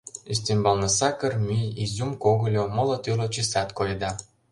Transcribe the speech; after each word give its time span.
Ӱстембалне 0.31 0.89
сакыр, 0.97 1.33
мӱй, 1.45 1.65
изюм 1.83 2.11
когыльо, 2.23 2.63
моло 2.75 2.95
тӱрлӧ 3.03 3.27
чесат 3.33 3.69
коеда. 3.77 4.11